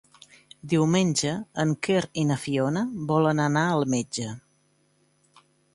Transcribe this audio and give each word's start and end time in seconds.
Diumenge 0.71 1.33
en 1.65 1.75
Quer 1.87 2.01
i 2.23 2.25
na 2.31 2.39
Fiona 2.47 2.85
volen 3.13 3.45
anar 3.47 3.69
al 3.75 3.87
metge. 3.97 4.31